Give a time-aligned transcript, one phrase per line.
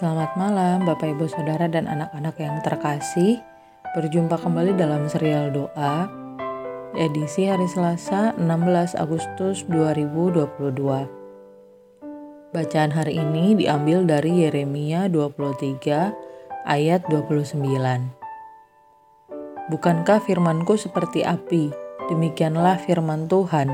[0.00, 3.36] Selamat malam Bapak Ibu Saudara dan anak-anak yang terkasih.
[3.92, 6.08] Berjumpa kembali dalam serial doa
[6.96, 10.56] Edisi hari Selasa 16 Agustus 2022
[12.48, 15.68] Bacaan hari ini diambil dari Yeremia 23
[16.64, 17.60] ayat 29
[19.68, 21.76] Bukankah firmanku seperti api,
[22.08, 23.68] demikianlah firman Tuhan,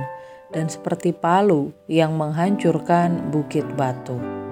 [0.51, 4.46] dan seperti palu yang menghancurkan bukit batu.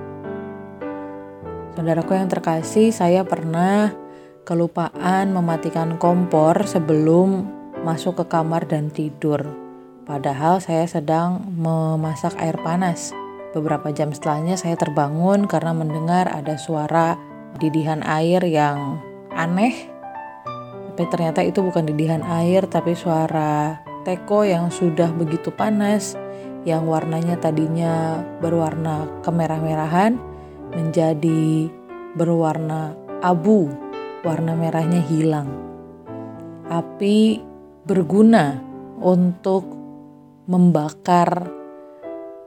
[1.75, 3.91] Saudaraku yang terkasih, saya pernah
[4.47, 7.51] kelupaan mematikan kompor sebelum
[7.83, 9.43] masuk ke kamar dan tidur.
[10.07, 13.11] Padahal saya sedang memasak air panas.
[13.59, 17.19] Beberapa jam setelahnya saya terbangun karena mendengar ada suara
[17.59, 19.03] didihan air yang
[19.35, 19.75] aneh.
[20.95, 26.15] Tapi ternyata itu bukan didihan air tapi suara teko yang sudah begitu panas
[26.63, 30.34] yang warnanya tadinya berwarna kemerah-merahan
[30.73, 31.69] menjadi
[32.17, 33.69] berwarna abu,
[34.25, 35.51] warna merahnya hilang.
[36.73, 37.45] Api
[37.85, 38.57] berguna
[39.05, 39.69] untuk
[40.49, 41.45] membakar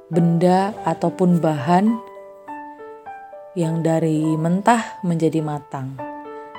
[0.10, 1.86] benda ataupun bahan
[3.58, 5.98] yang dari mentah menjadi matang.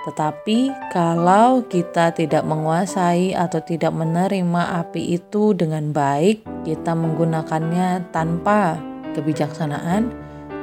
[0.08, 8.78] Tetapi, kalau kita tidak menguasai atau tidak menerima api itu dengan baik, kita menggunakannya tanpa
[9.12, 10.08] kebijaksanaan,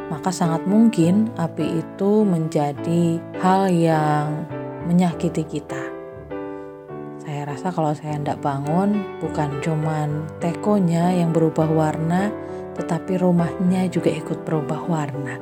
[0.09, 4.45] maka sangat mungkin api itu menjadi hal yang
[4.85, 5.81] menyakiti kita.
[7.25, 12.29] Saya rasa kalau saya tidak bangun, bukan cuman tekonya yang berubah warna,
[12.77, 15.41] tetapi rumahnya juga ikut berubah warna.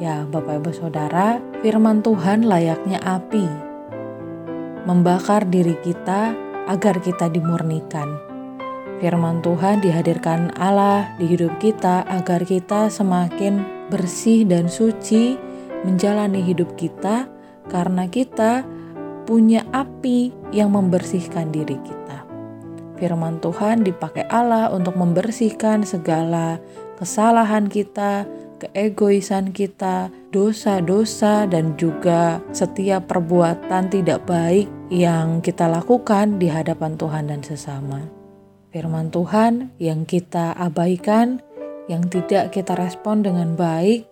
[0.00, 3.46] Ya, Bapak Ibu Saudara, firman Tuhan layaknya api,
[4.88, 6.32] membakar diri kita
[6.72, 8.31] agar kita dimurnikan
[9.02, 15.34] Firman Tuhan dihadirkan Allah di hidup kita agar kita semakin bersih dan suci
[15.82, 17.26] menjalani hidup kita
[17.66, 18.62] karena kita
[19.26, 22.22] punya api yang membersihkan diri kita.
[22.94, 26.62] Firman Tuhan dipakai Allah untuk membersihkan segala
[26.94, 28.22] kesalahan kita,
[28.62, 37.26] keegoisan kita, dosa-dosa, dan juga setiap perbuatan tidak baik yang kita lakukan di hadapan Tuhan
[37.34, 38.21] dan sesama
[38.72, 41.44] firman Tuhan yang kita abaikan,
[41.92, 44.08] yang tidak kita respon dengan baik,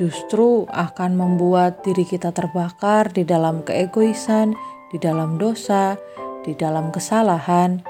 [0.00, 4.56] justru akan membuat diri kita terbakar di dalam keegoisan,
[4.88, 6.00] di dalam dosa,
[6.42, 7.84] di dalam kesalahan,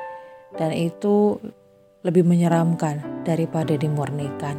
[0.59, 1.39] dan itu
[2.03, 4.59] lebih menyeramkan daripada dimurnikan.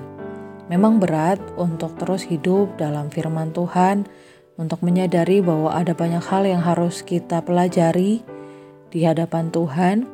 [0.72, 4.08] Memang berat untuk terus hidup dalam firman Tuhan,
[4.56, 8.24] untuk menyadari bahwa ada banyak hal yang harus kita pelajari
[8.94, 10.12] di hadapan Tuhan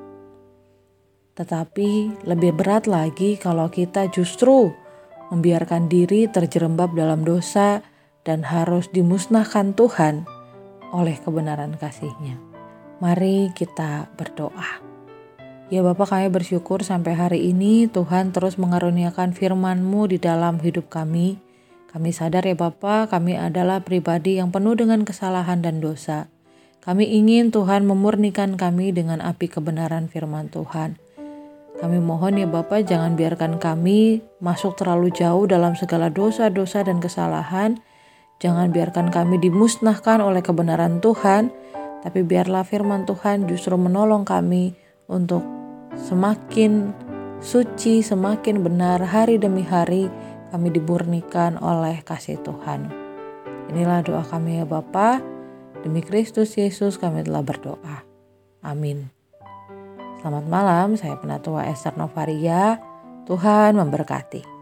[1.38, 4.74] tetapi lebih berat lagi kalau kita justru
[5.30, 7.86] membiarkan diri terjerembab dalam dosa
[8.26, 10.26] dan harus dimusnahkan Tuhan
[10.94, 12.38] oleh kebenaran kasih-Nya.
[13.00, 14.84] Mari kita berdoa.
[15.70, 21.38] Ya Bapak kami bersyukur sampai hari ini Tuhan terus mengaruniakan firman-Mu di dalam hidup kami.
[21.94, 26.30] Kami sadar ya Bapak, kami adalah pribadi yang penuh dengan kesalahan dan dosa.
[26.82, 30.98] Kami ingin Tuhan memurnikan kami dengan api kebenaran firman Tuhan.
[31.80, 37.80] Kami mohon ya Bapak jangan biarkan kami masuk terlalu jauh dalam segala dosa-dosa dan kesalahan.
[38.44, 41.52] Jangan biarkan kami dimusnahkan oleh kebenaran Tuhan,
[42.04, 44.76] tapi biarlah firman Tuhan justru menolong kami
[45.08, 45.44] untuk
[45.96, 46.92] semakin
[47.40, 50.12] suci, semakin benar hari demi hari
[50.52, 52.92] kami diburnikan oleh kasih Tuhan.
[53.72, 55.24] Inilah doa kami ya Bapa.
[55.80, 58.04] Demi Kristus Yesus kami telah berdoa.
[58.60, 59.19] Amin.
[60.19, 62.75] Selamat malam, saya Penatua Esther Novaria.
[63.24, 64.59] Tuhan memberkati.